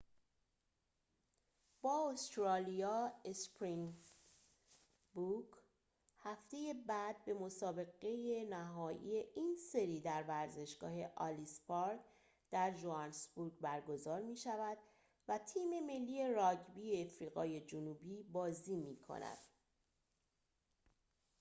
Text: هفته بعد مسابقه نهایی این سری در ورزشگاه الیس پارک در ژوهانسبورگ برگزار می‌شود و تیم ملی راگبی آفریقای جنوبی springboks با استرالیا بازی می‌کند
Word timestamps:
هفته 6.23 6.73
بعد 6.87 7.29
مسابقه 7.29 8.43
نهایی 8.49 9.17
این 9.35 9.55
سری 9.71 9.99
در 9.99 10.23
ورزشگاه 10.23 10.91
الیس 11.17 11.61
پارک 11.67 11.99
در 12.51 12.73
ژوهانسبورگ 12.75 13.53
برگزار 13.61 14.21
می‌شود 14.21 14.77
و 15.27 15.37
تیم 15.37 15.85
ملی 15.85 16.27
راگبی 16.33 17.03
آفریقای 17.05 17.61
جنوبی 17.61 18.17
springboks 18.17 18.31
با 18.33 18.45
استرالیا 18.47 18.73
بازی 18.77 18.77
می‌کند 18.77 19.37